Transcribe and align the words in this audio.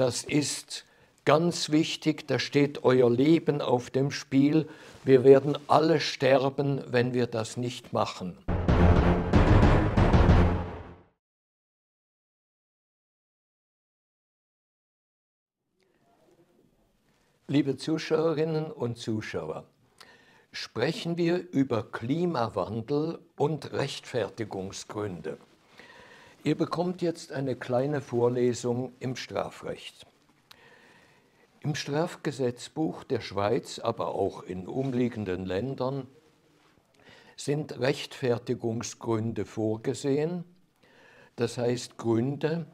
Das 0.00 0.24
ist 0.24 0.86
ganz 1.26 1.68
wichtig, 1.68 2.26
da 2.26 2.38
steht 2.38 2.84
euer 2.84 3.10
Leben 3.10 3.60
auf 3.60 3.90
dem 3.90 4.10
Spiel. 4.10 4.66
Wir 5.04 5.24
werden 5.24 5.58
alle 5.66 6.00
sterben, 6.00 6.82
wenn 6.86 7.12
wir 7.12 7.26
das 7.26 7.58
nicht 7.58 7.92
machen. 7.92 8.38
Liebe 17.46 17.76
Zuschauerinnen 17.76 18.72
und 18.72 18.96
Zuschauer, 18.96 19.66
sprechen 20.50 21.18
wir 21.18 21.46
über 21.52 21.82
Klimawandel 21.82 23.18
und 23.36 23.70
Rechtfertigungsgründe. 23.72 25.36
Ihr 26.42 26.56
bekommt 26.56 27.02
jetzt 27.02 27.32
eine 27.32 27.54
kleine 27.54 28.00
Vorlesung 28.00 28.94
im 28.98 29.14
Strafrecht. 29.14 30.06
Im 31.60 31.74
Strafgesetzbuch 31.74 33.04
der 33.04 33.20
Schweiz, 33.20 33.78
aber 33.78 34.14
auch 34.14 34.42
in 34.44 34.66
umliegenden 34.66 35.44
Ländern, 35.44 36.06
sind 37.36 37.78
Rechtfertigungsgründe 37.78 39.44
vorgesehen, 39.44 40.44
das 41.36 41.58
heißt 41.58 41.98
Gründe, 41.98 42.64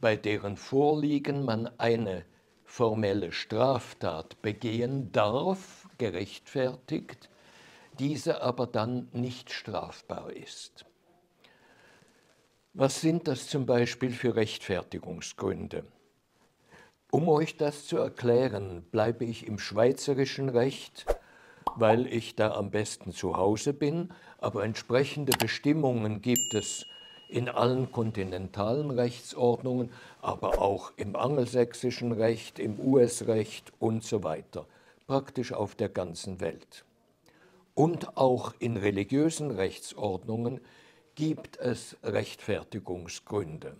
bei 0.00 0.16
deren 0.16 0.58
Vorliegen 0.58 1.44
man 1.46 1.70
eine 1.78 2.26
formelle 2.66 3.32
Straftat 3.32 4.42
begehen 4.42 5.10
darf, 5.12 5.88
gerechtfertigt, 5.96 7.30
diese 7.98 8.42
aber 8.42 8.66
dann 8.66 9.08
nicht 9.12 9.50
strafbar 9.50 10.32
ist. 10.32 10.84
Was 12.72 13.00
sind 13.00 13.26
das 13.26 13.48
zum 13.48 13.66
Beispiel 13.66 14.12
für 14.12 14.36
Rechtfertigungsgründe? 14.36 15.82
Um 17.10 17.28
euch 17.28 17.56
das 17.56 17.88
zu 17.88 17.96
erklären, 17.96 18.84
bleibe 18.92 19.24
ich 19.24 19.48
im 19.48 19.58
schweizerischen 19.58 20.48
Recht, 20.48 21.04
weil 21.74 22.06
ich 22.06 22.36
da 22.36 22.52
am 22.52 22.70
besten 22.70 23.10
zu 23.10 23.36
Hause 23.36 23.72
bin, 23.72 24.10
aber 24.38 24.62
entsprechende 24.62 25.36
Bestimmungen 25.36 26.22
gibt 26.22 26.54
es 26.54 26.86
in 27.28 27.48
allen 27.48 27.90
kontinentalen 27.90 28.92
Rechtsordnungen, 28.92 29.90
aber 30.22 30.62
auch 30.62 30.92
im 30.96 31.16
angelsächsischen 31.16 32.12
Recht, 32.12 32.60
im 32.60 32.78
US-Recht 32.78 33.72
und 33.80 34.04
so 34.04 34.22
weiter, 34.22 34.64
praktisch 35.08 35.52
auf 35.52 35.74
der 35.74 35.88
ganzen 35.88 36.40
Welt. 36.40 36.84
Und 37.74 38.16
auch 38.16 38.54
in 38.60 38.76
religiösen 38.76 39.50
Rechtsordnungen 39.50 40.60
gibt 41.20 41.58
es 41.58 41.98
Rechtfertigungsgründe. 42.02 43.76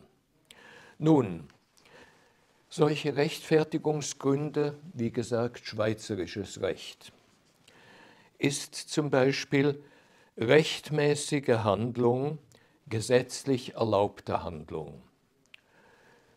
Nun, 0.98 1.48
solche 2.68 3.16
Rechtfertigungsgründe, 3.16 4.74
wie 4.92 5.10
gesagt, 5.10 5.64
schweizerisches 5.64 6.60
Recht, 6.60 7.14
ist 8.36 8.74
zum 8.74 9.08
Beispiel 9.08 9.82
rechtmäßige 10.36 11.64
Handlung 11.64 12.36
gesetzlich 12.90 13.72
erlaubte 13.72 14.42
Handlung. 14.42 15.00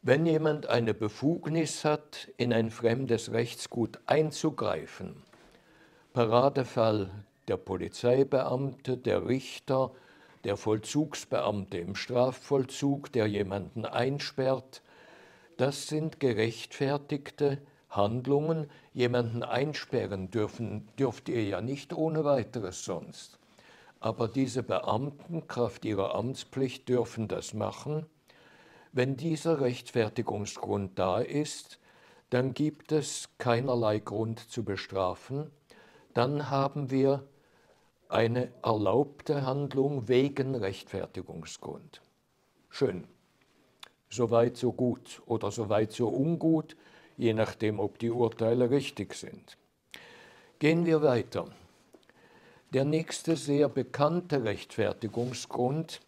Wenn 0.04 0.26
jemand 0.26 0.68
eine 0.68 0.94
Befugnis 0.94 1.84
hat, 1.84 2.31
in 2.38 2.54
ein 2.54 2.72
fremdes 2.72 3.34
Rechtsgut 3.34 4.00
einzugreifen, 4.06 5.22
Paradefall 6.14 7.12
der 7.50 7.58
Polizeibeamte, 7.58 8.96
der 8.96 9.28
Richter, 9.28 9.92
der 10.44 10.58
Vollzugsbeamte 10.58 11.78
im 11.78 11.96
Strafvollzug, 11.96 13.12
der 13.12 13.28
jemanden 13.28 13.86
einsperrt, 13.86 14.82
das 15.58 15.88
sind 15.88 16.20
gerechtfertigte 16.20 17.62
Handlungen. 17.90 18.70
Jemanden 18.94 19.44
einsperren 19.44 20.32
dürfen, 20.32 20.88
dürft 20.98 21.30
ihr 21.30 21.44
ja 21.44 21.62
nicht 21.62 21.94
ohne 21.94 22.26
weiteres 22.26 22.84
sonst. 22.84 23.40
Aber 24.00 24.28
diese 24.28 24.64
Beamten, 24.64 25.48
Kraft 25.48 25.86
ihrer 25.86 26.16
Amtspflicht, 26.16 26.90
dürfen 26.90 27.28
das 27.28 27.53
machen. 27.53 28.06
Wenn 28.92 29.16
dieser 29.16 29.62
Rechtfertigungsgrund 29.62 31.00
da 31.00 31.20
ist, 31.20 31.80
dann 32.30 32.53
gibt 32.53 32.92
es 32.92 33.30
keinerlei 33.38 34.00
Grund 34.00 34.40
zu 34.40 34.64
bestrafen. 34.64 35.52
Dann 36.14 36.50
haben 36.50 36.90
wir 36.92 37.24
eine 38.13 38.51
erlaubte 38.62 39.46
Handlung 39.46 40.07
wegen 40.07 40.56
Rechtfertigungsgrund. 40.56 42.01
Schön. 42.69 43.07
Soweit 44.09 44.57
so 44.57 44.72
gut 44.72 45.22
oder 45.25 45.51
soweit 45.51 45.91
so 45.91 46.09
ungut, 46.09 46.75
je 47.18 47.34
nachdem, 47.34 47.79
ob 47.79 47.97
die 47.97 48.12
Urteile 48.12 48.69
richtig 48.69 49.16
sind. 49.16 49.57
Gehen 50.59 50.85
wir 50.85 51.02
weiter. 51.02 51.47
Der 52.73 52.85
nächste 52.85 53.35
sehr 53.35 53.69
bekannte 53.69 54.44
Rechtfertigungsgrund 54.44 56.00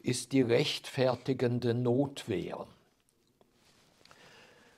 ist 0.00 0.32
die 0.32 0.42
rechtfertigende 0.42 1.74
Notwehr. 1.74 2.66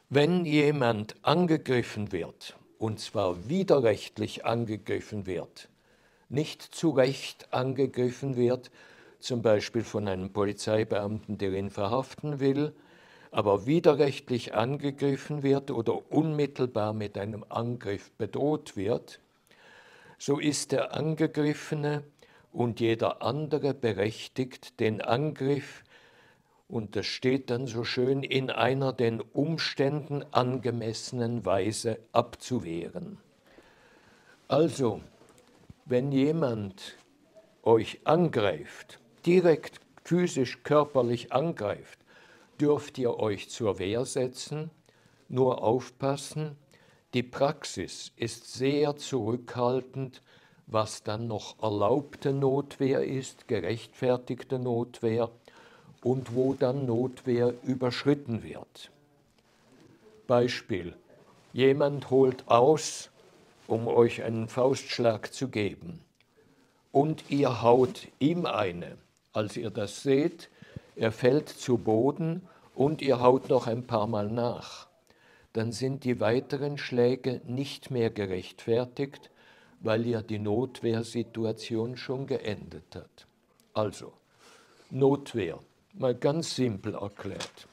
Wenn 0.09 0.45
jemand 0.45 1.17
angegriffen 1.23 2.13
wird, 2.13 2.57
und 2.79 2.99
zwar 2.99 3.49
widerrechtlich 3.49 4.45
angegriffen 4.45 5.27
wird, 5.27 5.69
nicht 6.29 6.63
zu 6.63 6.91
Recht 6.91 7.53
angegriffen 7.53 8.37
wird, 8.37 8.71
zum 9.21 9.43
Beispiel 9.43 9.83
von 9.83 10.07
einem 10.09 10.33
Polizeibeamten, 10.33 11.39
der 11.39 11.53
ihn 11.53 11.71
verhaften 11.71 12.41
will, 12.41 12.73
aber 13.31 13.67
widerrechtlich 13.67 14.55
angegriffen 14.55 15.43
wird 15.43 15.71
oder 15.71 16.11
unmittelbar 16.11 16.93
mit 16.93 17.19
einem 17.19 17.45
Angriff 17.49 18.11
bedroht 18.13 18.77
wird, 18.77 19.21
so 20.19 20.39
ist 20.39 20.73
der 20.73 20.95
Angegriffene 20.95 22.03
und 22.53 22.81
jeder 22.81 23.23
andere 23.23 23.75
berechtigt, 23.75 24.81
den 24.81 25.01
Angriff, 25.01 25.85
und 26.69 26.97
das 26.97 27.07
steht 27.07 27.51
dann 27.51 27.67
so 27.67 27.85
schön, 27.85 28.23
in 28.23 28.51
einer 28.51 28.93
den 28.93 29.21
Umständen 29.21 30.25
angemessenen 30.33 31.47
Weise 31.47 31.99
abzuwehren. 32.13 33.19
Also, 34.49 35.01
wenn 35.89 36.13
jemand 36.13 36.97
euch 37.63 38.01
angreift, 38.05 39.01
direkt 39.25 39.81
physisch, 40.05 40.63
körperlich 40.63 41.33
angreift, 41.33 41.99
dürft 42.61 42.99
ihr 42.99 43.19
euch 43.19 43.49
zur 43.49 43.79
Wehr 43.79 44.05
setzen, 44.05 44.71
nur 45.29 45.63
aufpassen, 45.63 46.57
die 47.15 47.23
Praxis 47.23 48.13
ist 48.17 48.53
sehr 48.53 48.97
zurückhaltend, 48.97 50.23
was 50.67 51.03
dann 51.03 51.27
noch 51.27 51.63
erlaubte 51.63 52.35
Notwehr 52.35 53.03
ist, 53.03 53.49
gerechtfertigte 53.49 54.59
Notwehr 54.59 55.31
und 56.03 56.35
wo 56.35 56.53
dann 56.53 56.85
Notwehr 56.85 57.55
überschritten 57.63 58.43
wird. 58.43 58.91
Beispiel. 60.27 60.95
Jemand 61.55 62.11
holt 62.11 62.47
aus, 62.49 63.09
um 63.69 63.87
euch 63.87 64.25
einen 64.25 64.49
Faustschlag 64.49 65.33
zu 65.33 65.49
geben, 65.49 66.01
und 66.91 67.31
ihr 67.31 67.63
haut 67.63 68.09
ihm 68.19 68.47
eine. 68.47 68.99
Als 69.33 69.57
ihr 69.57 69.71
das 69.71 70.03
seht, 70.03 70.51
er 70.97 71.13
fällt 71.13 71.49
zu 71.49 71.79
Boden 71.79 72.43
und 72.75 73.01
ihr 73.01 73.21
haut 73.21 73.49
noch 73.49 73.69
ein 73.69 73.87
paar 73.87 74.09
Mal 74.09 74.29
nach 74.29 74.89
dann 75.53 75.73
sind 75.73 76.05
die 76.05 76.21
weiteren 76.21 76.79
Schläge 76.79 77.41
nicht 77.45 77.91
mehr 77.91 78.11
gerechtfertigt, 78.11 79.31
weil 79.81 80.07
ja 80.07 80.23
die 80.23 80.39
Notwehrsituation 80.39 81.97
schon 81.97 82.29
geendet 82.29 82.95
hat. 82.95 83.27
Also, 83.75 84.13
Notwehr, 84.91 85.59
mal 85.95 86.15
ganz 86.15 86.55
simpel 86.55 86.95
erklärt. 86.95 87.67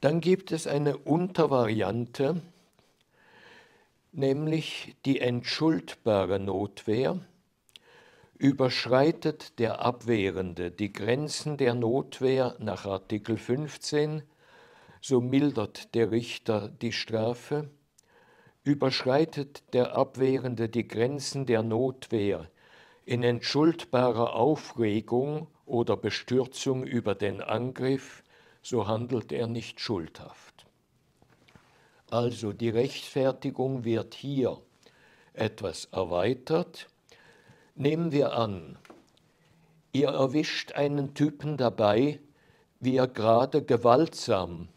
Dann 0.00 0.20
gibt 0.20 0.50
es 0.50 0.66
eine 0.66 0.96
Untervariante, 0.96 2.40
nämlich 4.12 4.96
die 5.04 5.20
entschuldbare 5.20 6.38
Notwehr. 6.38 7.20
Überschreitet 8.36 9.58
der 9.58 9.80
Abwehrende 9.80 10.70
die 10.70 10.92
Grenzen 10.92 11.56
der 11.56 11.74
Notwehr 11.74 12.56
nach 12.58 12.86
Artikel 12.86 13.36
15 13.36 14.22
so 15.00 15.20
mildert 15.20 15.94
der 15.94 16.10
Richter 16.10 16.68
die 16.68 16.92
Strafe, 16.92 17.70
überschreitet 18.62 19.62
der 19.72 19.96
Abwehrende 19.96 20.68
die 20.68 20.86
Grenzen 20.86 21.46
der 21.46 21.62
Notwehr 21.62 22.50
in 23.06 23.22
entschuldbarer 23.22 24.34
Aufregung 24.34 25.48
oder 25.64 25.96
Bestürzung 25.96 26.84
über 26.84 27.14
den 27.14 27.40
Angriff, 27.40 28.22
so 28.62 28.86
handelt 28.86 29.32
er 29.32 29.46
nicht 29.46 29.80
schuldhaft. 29.80 30.66
Also 32.10 32.52
die 32.52 32.70
Rechtfertigung 32.70 33.84
wird 33.84 34.14
hier 34.14 34.58
etwas 35.32 35.84
erweitert. 35.92 36.88
Nehmen 37.76 38.10
wir 38.10 38.32
an, 38.32 38.78
ihr 39.92 40.08
erwischt 40.08 40.72
einen 40.72 41.14
Typen 41.14 41.56
dabei, 41.56 42.18
wie 42.80 42.96
er 42.96 43.06
gerade 43.06 43.62
gewaltsam 43.62 44.68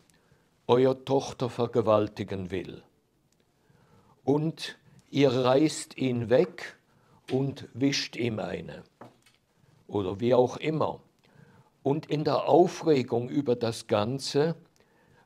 euer 0.67 1.05
Tochter 1.05 1.49
vergewaltigen 1.49 2.51
will. 2.51 2.83
Und 4.23 4.77
ihr 5.09 5.31
reißt 5.31 5.97
ihn 5.97 6.29
weg 6.29 6.77
und 7.31 7.67
wischt 7.73 8.15
ihm 8.15 8.37
eine. 8.39 8.83
Oder 9.87 10.19
wie 10.19 10.35
auch 10.35 10.57
immer. 10.57 10.99
Und 11.81 12.05
in 12.05 12.23
der 12.23 12.47
Aufregung 12.47 13.27
über 13.27 13.55
das 13.55 13.87
Ganze 13.87 14.55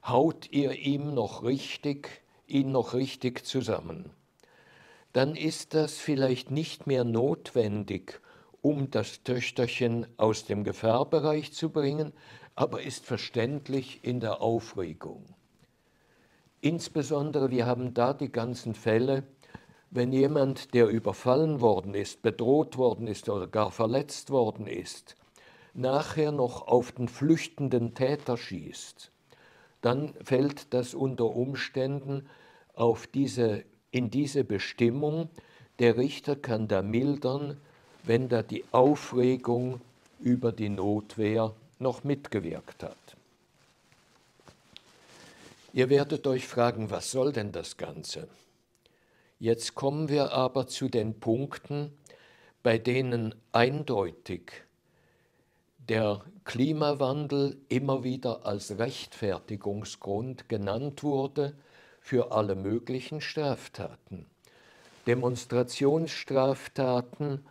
haut 0.07 0.51
ihr 0.51 0.71
ihm 0.71 1.13
noch 1.13 1.43
richtig, 1.43 2.21
ihn 2.47 2.71
noch 2.71 2.93
richtig 2.93 3.45
zusammen. 3.45 4.09
Dann 5.13 5.35
ist 5.35 5.73
das 5.73 5.97
vielleicht 5.97 6.51
nicht 6.51 6.87
mehr 6.87 7.03
notwendig, 7.03 8.21
um 8.61 8.89
das 8.89 9.23
Töchterchen 9.23 10.07
aus 10.17 10.45
dem 10.45 10.63
Gefahrbereich 10.63 11.53
zu 11.53 11.69
bringen, 11.69 12.13
aber 12.55 12.81
ist 12.81 13.05
verständlich 13.05 14.03
in 14.03 14.19
der 14.19 14.41
Aufregung. 14.41 15.25
Insbesondere, 16.61 17.51
wir 17.51 17.65
haben 17.65 17.93
da 17.93 18.13
die 18.13 18.31
ganzen 18.31 18.73
Fälle, 18.73 19.23
wenn 19.91 20.11
jemand, 20.11 20.73
der 20.73 20.87
überfallen 20.87 21.61
worden 21.61 21.93
ist, 21.93 22.21
bedroht 22.21 22.77
worden 22.77 23.07
ist 23.07 23.29
oder 23.29 23.47
gar 23.47 23.71
verletzt 23.71 24.31
worden 24.31 24.67
ist, 24.67 25.15
nachher 25.73 26.31
noch 26.31 26.67
auf 26.67 26.91
den 26.91 27.07
flüchtenden 27.07 27.93
Täter 27.93 28.37
schießt, 28.37 29.11
dann 29.81 30.13
fällt 30.23 30.73
das 30.73 30.93
unter 30.93 31.25
Umständen 31.25 32.27
auf 32.73 33.07
diese, 33.07 33.63
in 33.91 34.09
diese 34.09 34.43
Bestimmung. 34.43 35.29
Der 35.79 35.97
Richter 35.97 36.35
kann 36.35 36.67
da 36.67 36.81
mildern, 36.81 37.57
wenn 38.03 38.29
da 38.29 38.43
die 38.43 38.63
Aufregung 38.71 39.81
über 40.19 40.51
die 40.51 40.69
Notwehr 40.69 41.53
noch 41.79 42.03
mitgewirkt 42.03 42.83
hat. 42.83 42.97
Ihr 45.73 45.89
werdet 45.89 46.25
euch 46.25 46.47
fragen, 46.47 46.89
was 46.89 47.11
soll 47.11 47.31
denn 47.31 47.51
das 47.51 47.77
Ganze? 47.77 48.27
Jetzt 49.39 49.75
kommen 49.75 50.09
wir 50.09 50.31
aber 50.31 50.67
zu 50.67 50.89
den 50.89 51.19
Punkten, 51.19 51.95
bei 52.63 52.79
denen 52.79 53.35
eindeutig 53.51 54.51
der 55.89 56.21
Klimawandel 56.43 57.57
immer 57.69 58.03
wieder 58.03 58.45
als 58.45 58.77
Rechtfertigungsgrund 58.77 60.49
genannt 60.49 61.03
wurde 61.03 61.53
für 62.01 62.31
alle 62.31 62.55
möglichen 62.55 63.21
Straftaten. 63.21 64.25
Demonstrationsstraftaten, 65.07 67.45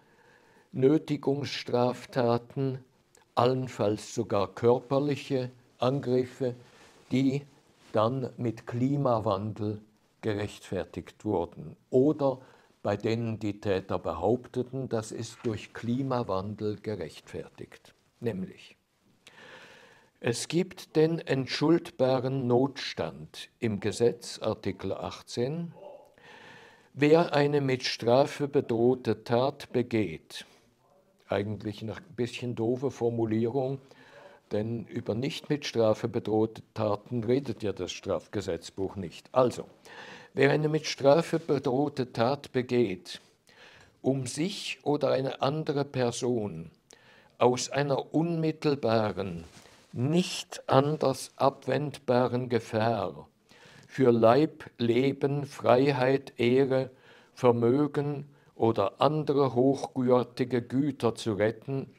Nötigungsstraftaten, 0.72 2.84
allenfalls 3.34 4.14
sogar 4.14 4.54
körperliche 4.54 5.50
Angriffe, 5.78 6.54
die 7.10 7.42
dann 7.92 8.30
mit 8.36 8.66
Klimawandel 8.66 9.80
gerechtfertigt 10.20 11.24
wurden 11.24 11.76
oder 11.88 12.40
bei 12.82 12.96
denen 12.96 13.38
die 13.38 13.60
Täter 13.60 13.98
behaupteten, 13.98 14.88
das 14.88 15.12
ist 15.12 15.38
durch 15.44 15.72
Klimawandel 15.72 16.76
gerechtfertigt. 16.76 17.95
Nämlich, 18.20 18.76
es 20.20 20.48
gibt 20.48 20.96
den 20.96 21.18
entschuldbaren 21.18 22.46
Notstand 22.46 23.50
im 23.58 23.80
Gesetz, 23.80 24.38
Artikel 24.38 24.94
18. 24.94 25.72
Wer 26.94 27.34
eine 27.34 27.60
mit 27.60 27.84
Strafe 27.84 28.48
bedrohte 28.48 29.22
Tat 29.22 29.70
begeht, 29.72 30.46
eigentlich 31.28 31.82
eine 31.82 31.94
bisschen 32.16 32.54
doofe 32.54 32.90
Formulierung, 32.90 33.80
denn 34.50 34.86
über 34.86 35.14
nicht 35.14 35.50
mit 35.50 35.66
Strafe 35.66 36.08
bedrohte 36.08 36.62
Taten 36.72 37.22
redet 37.22 37.62
ja 37.62 37.72
das 37.72 37.92
Strafgesetzbuch 37.92 38.96
nicht. 38.96 39.28
Also, 39.32 39.66
wer 40.32 40.50
eine 40.50 40.70
mit 40.70 40.86
Strafe 40.86 41.38
bedrohte 41.38 42.14
Tat 42.14 42.52
begeht, 42.52 43.20
um 44.00 44.26
sich 44.26 44.78
oder 44.82 45.10
eine 45.10 45.42
andere 45.42 45.84
Person 45.84 46.70
aus 47.38 47.70
einer 47.70 48.14
unmittelbaren, 48.14 49.44
nicht 49.92 50.62
anders 50.68 51.32
abwendbaren 51.36 52.48
Gefahr 52.48 53.28
für 53.86 54.10
Leib, 54.10 54.70
Leben, 54.76 55.46
Freiheit, 55.46 56.34
Ehre, 56.38 56.90
Vermögen 57.32 58.26
oder 58.54 59.00
andere 59.00 59.54
hochgürtige 59.54 60.60
Güter 60.60 61.14
zu 61.14 61.32
retten, 61.32 61.94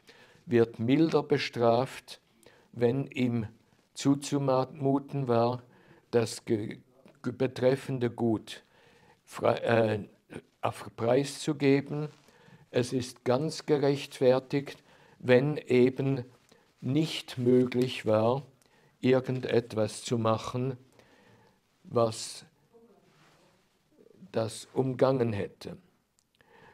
wird 0.45 0.79
milder 0.79 1.23
bestraft, 1.23 2.21
wenn 2.71 3.07
ihm 3.07 3.47
zuzumuten 3.95 5.27
war, 5.27 5.63
das 6.11 6.43
betreffende 7.21 8.11
Gut 8.11 8.63
äh, 9.41 9.99
preiszugeben. 10.95 12.09
Es 12.69 12.93
ist 12.93 13.25
ganz 13.25 13.65
gerechtfertigt, 13.65 14.83
wenn 15.19 15.57
eben 15.57 16.23
nicht 16.81 17.37
möglich 17.37 18.05
war, 18.05 18.43
irgendetwas 18.99 20.03
zu 20.03 20.17
machen, 20.17 20.77
was 21.83 22.45
das 24.31 24.67
umgangen 24.73 25.33
hätte. 25.33 25.77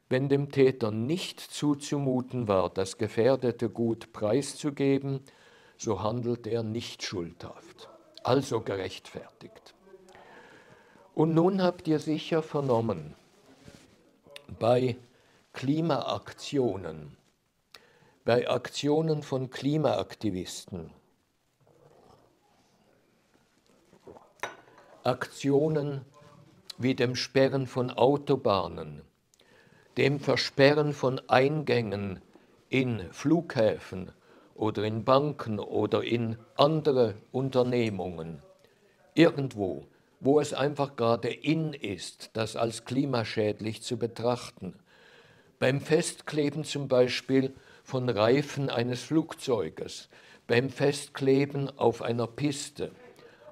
Wenn 0.10 0.30
dem 0.30 0.51
Täter 0.51 0.92
nicht 0.92 1.40
zuzumuten 1.40 2.48
war, 2.48 2.69
das 2.69 2.98
gefährdete 2.98 3.69
Gut 3.69 4.13
preiszugeben, 4.13 5.22
so 5.78 6.01
handelt 6.01 6.46
er 6.46 6.63
nicht 6.63 7.04
schuldhaft, 7.04 7.89
also 8.24 8.62
gerechtfertigt. 8.62 9.74
Und 11.16 11.34
nun 11.34 11.62
habt 11.62 11.88
ihr 11.88 12.00
sicher 12.00 12.42
vernommen, 12.42 13.16
bei 14.60 14.98
Klimaaktionen, 15.54 17.18
bei 18.25 18.50
Aktionen 18.50 19.22
von 19.22 19.50
Klimaaktivisten, 19.50 20.92
Aktionen 25.04 26.06
wie 26.78 26.96
dem 26.96 27.18
Sperren 27.18 27.68
von 27.68 27.92
Autobahnen, 27.92 29.02
dem 29.98 30.22
Versperren 30.22 30.94
von 30.94 31.22
Eingängen 31.28 32.22
in 32.70 33.12
Flughäfen 33.12 34.14
oder 34.56 34.86
in 34.86 35.04
Banken 35.04 35.60
oder 35.60 36.02
in 36.02 36.38
andere 36.56 37.16
Unternehmungen, 37.34 38.42
irgendwo, 39.16 39.86
wo 40.22 40.40
es 40.40 40.54
einfach 40.54 40.96
gerade 40.96 41.27
in 41.27 41.74
ist, 41.74 42.30
das 42.32 42.56
als 42.56 42.86
klimaschädlich 42.86 43.82
zu 43.82 43.98
betrachten. 43.98 44.75
Beim 45.60 45.82
Festkleben 45.82 46.63
zum 46.63 46.88
Beispiel 46.88 47.53
von 47.84 48.10
Reifen 48.10 48.70
eines 48.70 49.04
Flugzeuges, 49.04 50.10
beim 50.48 50.70
Festkleben 50.70 51.78
auf 51.78 52.02
einer 52.02 52.28
Piste 52.28 52.92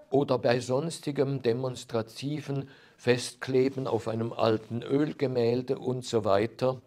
oder 0.10 0.38
bei 0.38 0.60
sonstigem 0.60 1.42
demonstrativen 1.42 2.70
Festkleben 2.98 3.88
auf 3.88 4.08
einem 4.08 4.34
alten 4.34 4.84
Ölgemälde 4.84 5.78
und 5.78 6.06
so 6.06 6.24
weiter, 6.24 6.82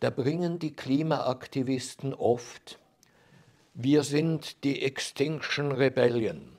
da 0.00 0.10
bringen 0.10 0.58
die 0.58 0.72
Klimaaktivisten 0.72 2.14
oft, 2.14 2.78
wir 3.74 4.02
sind 4.02 4.64
die 4.64 4.82
Extinction 4.82 5.72
Rebellion, 5.72 6.56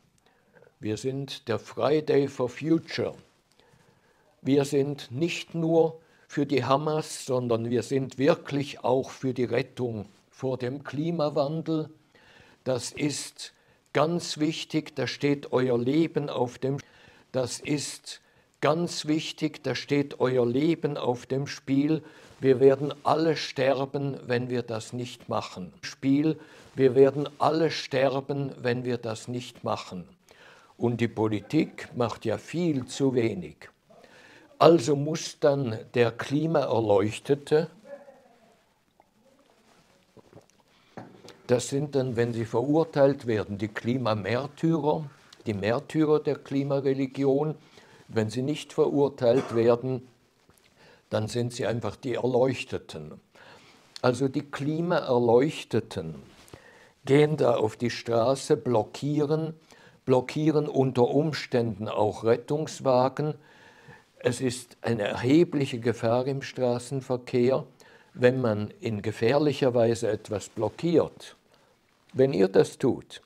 wir 0.80 0.98
sind 0.98 1.48
der 1.48 1.60
Friday 1.60 2.28
for 2.28 2.50
Future, 2.50 3.16
wir 4.42 4.66
sind 4.66 5.12
nicht 5.12 5.56
nur 5.56 6.02
für 6.30 6.46
die 6.46 6.64
Hamas, 6.64 7.26
sondern 7.26 7.72
wir 7.72 7.82
sind 7.82 8.20
wirklich 8.20 8.84
auch 8.84 9.10
für 9.10 9.34
die 9.34 9.46
Rettung 9.46 10.06
vor 10.30 10.60
dem 10.60 10.84
Klimawandel. 10.84 11.90
Das 12.64 12.92
ist 12.92 13.54
ganz 13.94 14.38
wichtig, 14.38 14.96
da 14.96 15.08
steht 15.08 15.52
euer 15.52 15.78
Leben 15.80 16.30
auf 16.30 16.60
dem 16.60 16.78
Das 17.32 17.60
ist 17.60 18.22
ganz 18.62 19.08
wichtig, 19.08 19.64
da 19.64 19.74
steht 19.74 20.20
euer 20.20 20.46
Leben 20.46 20.98
auf 20.98 21.26
dem 21.26 21.48
Spiel. 21.48 22.04
Wir 22.40 22.60
werden 22.60 22.94
alle 23.04 23.36
sterben, 23.36 24.20
wenn 24.28 24.52
wir 24.52 24.62
das 24.62 24.94
nicht 24.94 25.30
machen. 25.30 25.74
Spiel, 25.82 26.38
wir 26.76 26.94
werden 26.94 27.28
alle 27.40 27.72
sterben, 27.72 28.52
wenn 28.62 28.86
wir 28.86 29.00
das 29.00 29.28
nicht 29.28 29.64
machen. 29.64 30.08
Und 30.78 31.02
die 31.02 31.08
Politik 31.08 31.90
macht 31.96 32.24
ja 32.24 32.38
viel 32.38 32.86
zu 32.86 33.16
wenig. 33.16 33.70
Also 34.60 34.98
muss 34.98 35.40
dann 35.40 35.80
der 35.94 36.12
Klimaerleuchtete, 36.12 37.70
das 41.48 41.70
sind 41.70 41.96
dann, 41.96 42.18
wenn 42.18 42.34
sie 42.34 42.44
verurteilt 42.44 43.26
werden, 43.26 43.58
die 43.58 43.70
Klimamärtyrer, 43.70 45.10
die 45.46 45.54
Märtyrer 45.54 46.20
der 46.20 46.36
Klimareligion. 46.36 47.56
Wenn 48.10 48.30
sie 48.30 48.42
nicht 48.42 48.74
verurteilt 48.74 49.56
werden, 49.56 50.08
dann 51.10 51.30
sind 51.30 51.54
sie 51.54 51.66
einfach 51.66 51.96
die 51.96 52.16
Erleuchteten. 52.16 53.20
Also 54.02 54.28
die 54.28 54.52
Klimaerleuchteten 54.52 56.16
gehen 57.06 57.38
da 57.38 57.56
auf 57.56 57.78
die 57.78 57.90
Straße, 57.90 58.58
blockieren, 58.58 59.54
blockieren 60.06 60.68
unter 60.68 61.08
Umständen 61.08 61.88
auch 61.88 62.26
Rettungswagen. 62.26 63.36
Es 64.22 64.42
ist 64.42 64.76
eine 64.82 65.04
erhebliche 65.04 65.80
Gefahr 65.80 66.28
im 66.28 66.42
Straßenverkehr, 66.42 67.66
wenn 68.14 68.42
man 68.42 68.70
in 68.82 69.02
gefährlicher 69.02 69.74
Weise 69.74 70.10
etwas 70.10 70.50
blockiert. 70.50 71.38
Wenn 72.12 72.34
ihr 72.34 72.50
das 72.50 72.78
tut, 72.78 73.22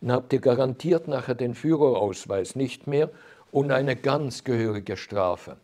dann 0.00 0.10
habt 0.10 0.32
ihr 0.32 0.40
garantiert 0.40 1.06
nachher 1.06 1.36
den 1.36 1.54
Führerausweis 1.54 2.56
nicht 2.56 2.88
mehr 2.88 3.08
und 3.52 3.70
eine 3.70 3.94
ganz 3.94 4.42
gehörige 4.42 4.96
Strafe. 4.96 5.58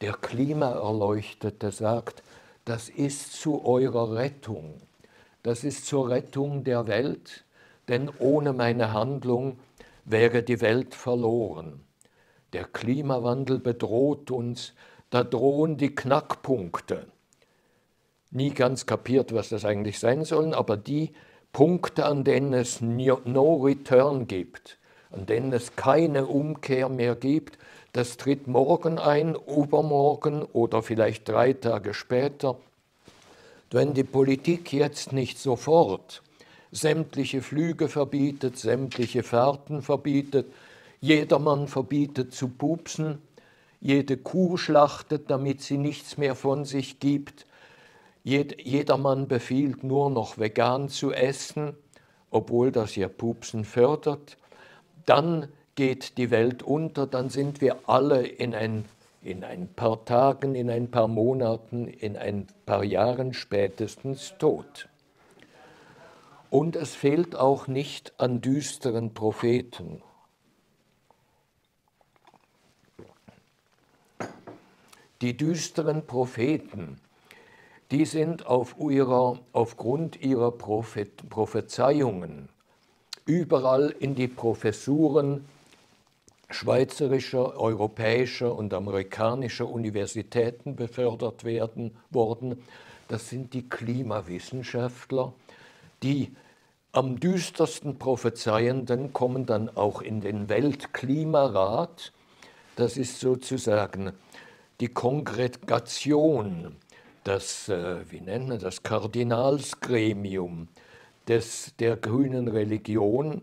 Der 0.00 0.14
Klimaerleuchtete 0.14 1.70
sagt, 1.70 2.24
das 2.64 2.88
ist 2.88 3.40
zu 3.40 3.64
eurer 3.64 4.16
Rettung. 4.16 4.74
Das 5.44 5.62
ist 5.62 5.86
zur 5.86 6.10
Rettung 6.10 6.64
der 6.64 6.88
Welt, 6.88 7.44
denn 7.86 8.10
ohne 8.18 8.54
meine 8.54 8.92
Handlung 8.92 9.60
wäre 10.04 10.42
die 10.42 10.60
Welt 10.60 10.96
verloren. 10.96 11.84
Der 12.52 12.64
Klimawandel 12.64 13.58
bedroht 13.58 14.30
uns, 14.30 14.74
da 15.10 15.24
drohen 15.24 15.76
die 15.76 15.94
Knackpunkte. 15.94 17.06
Nie 18.30 18.50
ganz 18.50 18.86
kapiert, 18.86 19.32
was 19.34 19.48
das 19.48 19.64
eigentlich 19.64 19.98
sein 19.98 20.24
soll, 20.24 20.54
aber 20.54 20.76
die 20.76 21.12
Punkte, 21.52 22.06
an 22.06 22.22
denen 22.22 22.52
es 22.52 22.80
no 22.80 23.56
return 23.56 24.28
gibt, 24.28 24.78
an 25.10 25.26
denen 25.26 25.52
es 25.52 25.74
keine 25.74 26.26
Umkehr 26.26 26.88
mehr 26.88 27.16
gibt, 27.16 27.58
das 27.92 28.16
tritt 28.16 28.46
morgen 28.46 28.98
ein, 28.98 29.34
übermorgen 29.34 30.42
oder 30.42 30.82
vielleicht 30.82 31.28
drei 31.28 31.52
Tage 31.52 31.92
später. 31.92 32.56
Wenn 33.72 33.94
die 33.94 34.04
Politik 34.04 34.72
jetzt 34.72 35.12
nicht 35.12 35.38
sofort 35.38 36.22
sämtliche 36.70 37.42
Flüge 37.42 37.88
verbietet, 37.88 38.56
sämtliche 38.58 39.24
Fahrten 39.24 39.82
verbietet, 39.82 40.46
jedermann 41.00 41.66
verbietet 41.68 42.34
zu 42.34 42.48
pupsen, 42.48 43.22
jede 43.80 44.16
Kuh 44.16 44.56
schlachtet, 44.56 45.30
damit 45.30 45.62
sie 45.62 45.78
nichts 45.78 46.18
mehr 46.18 46.34
von 46.34 46.64
sich 46.64 47.00
gibt, 47.00 47.46
jedermann 48.22 49.28
befiehlt 49.28 49.82
nur 49.82 50.10
noch 50.10 50.38
vegan 50.38 50.88
zu 50.88 51.12
essen, 51.12 51.74
obwohl 52.30 52.70
das 52.70 52.96
ja 52.96 53.08
Pupsen 53.08 53.64
fördert, 53.64 54.36
dann 55.06 55.48
geht 55.74 56.18
die 56.18 56.30
Welt 56.30 56.62
unter, 56.62 57.06
dann 57.06 57.30
sind 57.30 57.60
wir 57.60 57.78
alle 57.86 58.26
in 58.26 58.54
ein, 58.54 58.84
in 59.22 59.42
ein 59.44 59.68
paar 59.74 60.04
Tagen, 60.04 60.54
in 60.54 60.70
ein 60.70 60.90
paar 60.90 61.08
Monaten, 61.08 61.88
in 61.88 62.16
ein 62.16 62.46
paar 62.66 62.84
Jahren 62.84 63.32
spätestens 63.32 64.34
tot. 64.38 64.88
Und 66.50 66.76
es 66.76 66.94
fehlt 66.94 67.36
auch 67.36 67.66
nicht 67.68 68.12
an 68.18 68.40
düsteren 68.40 69.14
Propheten. 69.14 70.02
Die 75.22 75.36
düsteren 75.36 76.06
Propheten, 76.06 76.98
die 77.90 78.06
sind 78.06 78.46
auf 78.46 78.76
ihrer, 78.78 79.38
aufgrund 79.52 80.22
ihrer 80.22 80.52
Prophet, 80.52 81.28
Prophezeiungen 81.28 82.48
überall 83.26 83.94
in 83.98 84.14
die 84.14 84.28
Professuren 84.28 85.44
schweizerischer, 86.48 87.60
europäischer 87.60 88.54
und 88.54 88.74
amerikanischer 88.74 89.68
Universitäten 89.68 90.74
befördert 90.74 91.44
werden, 91.44 91.96
worden. 92.10 92.62
Das 93.08 93.28
sind 93.28 93.54
die 93.54 93.68
Klimawissenschaftler, 93.68 95.32
die 96.02 96.34
am 96.92 97.20
düstersten 97.20 97.98
Prophezeienden 97.98 99.12
kommen 99.12 99.46
dann 99.46 99.68
auch 99.76 100.02
in 100.02 100.20
den 100.20 100.48
Weltklimarat. 100.48 102.12
Das 102.74 102.96
ist 102.96 103.20
sozusagen 103.20 104.12
die 104.80 104.88
Kongregation, 104.88 106.76
das, 107.24 107.68
äh, 107.68 108.10
wie 108.10 108.20
nennt 108.20 108.48
man 108.48 108.58
das, 108.58 108.82
Kardinalsgremium 108.82 110.68
des, 111.28 111.74
der 111.78 111.96
grünen 111.96 112.48
Religion. 112.48 113.42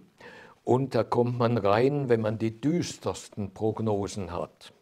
Und 0.63 0.95
da 0.95 1.03
kommt 1.03 1.37
man 1.37 1.57
rein, 1.57 2.09
wenn 2.09 2.21
man 2.21 2.37
die 2.37 2.59
düstersten 2.59 3.53
Prognosen 3.53 4.31
hat. 4.31 4.73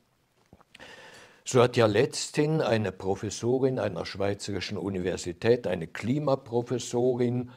So 1.44 1.62
hat 1.62 1.78
ja 1.78 1.86
letzthin 1.86 2.62
eine 2.62 2.92
Professorin 2.92 3.78
einer 3.78 4.06
schweizerischen 4.06 4.80
Universität, 4.80 5.68
eine 5.68 5.86
Klimaprofessorin, 5.86 7.52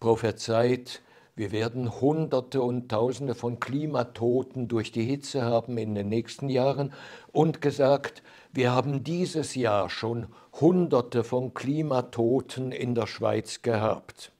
prophezeit, 0.00 1.02
wir 1.38 1.52
werden 1.52 2.00
Hunderte 2.00 2.60
und 2.60 2.88
Tausende 2.88 3.36
von 3.36 3.60
Klimatoten 3.60 4.66
durch 4.66 4.90
die 4.90 5.04
Hitze 5.04 5.42
haben 5.42 5.78
in 5.78 5.94
den 5.94 6.08
nächsten 6.08 6.48
Jahren 6.48 6.92
und 7.30 7.60
gesagt, 7.60 8.24
wir 8.52 8.72
haben 8.72 9.04
dieses 9.04 9.54
Jahr 9.54 9.88
schon 9.88 10.26
Hunderte 10.60 11.22
von 11.22 11.54
Klimatoten 11.54 12.72
in 12.72 12.96
der 12.96 13.06
Schweiz 13.06 13.62
gehabt. 13.62 14.32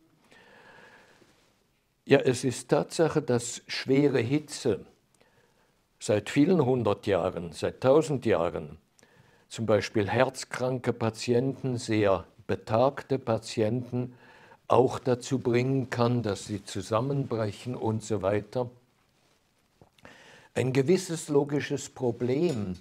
Ja, 2.04 2.18
es 2.18 2.42
ist 2.42 2.68
Tatsache, 2.68 3.22
dass 3.22 3.62
schwere 3.68 4.18
Hitze 4.18 4.84
seit 6.00 6.30
vielen 6.30 6.64
hundert 6.64 7.06
Jahren, 7.06 7.52
seit 7.52 7.80
tausend 7.80 8.26
Jahren, 8.26 8.78
zum 9.48 9.66
Beispiel 9.66 10.10
herzkranke 10.10 10.92
Patienten, 10.92 11.76
sehr 11.76 12.24
betagte 12.48 13.20
Patienten, 13.20 14.14
auch 14.68 14.98
dazu 14.98 15.38
bringen 15.38 15.90
kann, 15.90 16.22
dass 16.22 16.44
sie 16.44 16.62
zusammenbrechen 16.62 17.74
und 17.74 18.02
so 18.02 18.22
weiter. 18.22 18.70
Ein 20.54 20.72
gewisses 20.72 21.28
logisches 21.28 21.88
Problem 21.88 22.76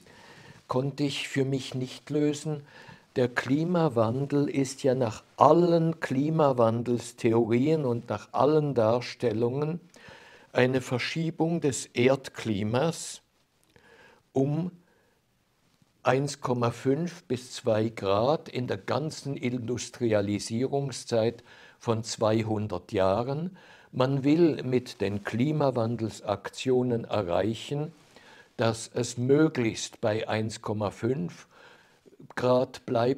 konnte 0.67 1.03
ich 1.03 1.29
für 1.29 1.45
mich 1.45 1.75
nicht 1.75 2.09
lösen. 2.09 2.63
Der 3.15 3.29
Klimawandel 3.29 4.49
ist 4.49 4.83
ja 4.83 4.95
nach 4.95 5.23
allen 5.37 5.99
Klimawandelstheorien 5.99 7.85
und 7.85 8.09
nach 8.09 8.33
allen 8.33 8.75
Darstellungen 8.75 9.79
eine 10.51 10.81
Verschiebung 10.81 11.61
des 11.61 11.85
Erdklimas 11.87 13.21
um 14.33 14.71
1,5 16.03 17.23
bis 17.27 17.53
2 17.53 17.89
Grad 17.89 18.49
in 18.49 18.67
der 18.67 18.77
ganzen 18.77 19.35
Industrialisierungszeit 19.35 21.43
von 21.79 22.03
200 22.03 22.91
Jahren. 22.91 23.57
Man 23.91 24.23
will 24.23 24.63
mit 24.63 25.01
den 25.01 25.23
Klimawandelsaktionen 25.23 27.05
erreichen, 27.05 27.93
dass 28.57 28.89
es 28.93 29.17
möglichst 29.17 30.01
bei 30.01 30.27
1,5 30.27 31.31
Grad 32.35 32.85
bleibt 32.85 33.15